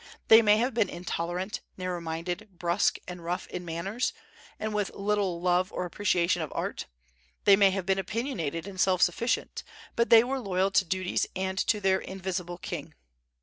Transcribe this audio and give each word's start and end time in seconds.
They 0.29 0.41
may 0.41 0.57
have 0.57 0.73
been 0.73 0.89
intolerant, 0.89 1.59
narrow 1.77 2.01
minded, 2.01 2.57
brusque 2.57 2.97
and 3.07 3.23
rough 3.23 3.45
in 3.49 3.63
manners, 3.63 4.13
and 4.59 4.73
with 4.73 4.89
little 4.95 5.39
love 5.39 5.71
or 5.71 5.85
appreciation 5.85 6.41
of 6.41 6.51
art; 6.55 6.87
they 7.43 7.55
may 7.55 7.69
have 7.69 7.85
been 7.85 7.99
opinionated 7.99 8.65
and 8.67 8.81
self 8.81 9.03
sufficient: 9.03 9.63
but 9.95 10.09
they 10.09 10.23
were 10.23 10.39
loyal 10.39 10.71
to 10.71 10.85
duties 10.85 11.27
and 11.35 11.59
to 11.67 11.79
their 11.79 11.99
"Invisible 11.99 12.57
King." 12.57 12.95